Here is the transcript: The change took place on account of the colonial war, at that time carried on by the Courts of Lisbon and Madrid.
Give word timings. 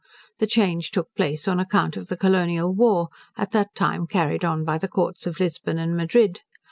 The 0.39 0.47
change 0.47 0.89
took 0.89 1.13
place 1.13 1.47
on 1.47 1.59
account 1.59 1.95
of 1.95 2.07
the 2.07 2.17
colonial 2.17 2.73
war, 2.73 3.09
at 3.37 3.51
that 3.51 3.75
time 3.75 4.07
carried 4.07 4.43
on 4.43 4.65
by 4.65 4.79
the 4.79 4.87
Courts 4.87 5.27
of 5.27 5.39
Lisbon 5.39 5.77
and 5.77 5.95
Madrid. 5.95 6.39